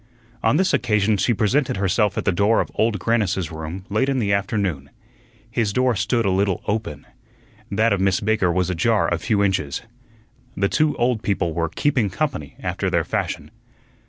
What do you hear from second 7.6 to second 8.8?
That of Miss Baker was